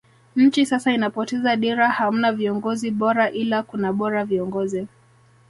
Nchi 0.35 0.65
sasa 0.65 0.91
inapoteza 0.91 1.55
dira 1.55 1.89
hamna 1.89 2.31
viongozi 2.31 2.91
bora 2.91 3.31
ila 3.31 3.63
kuna 3.63 3.93
bora 3.93 4.25
viongozi 4.25 4.87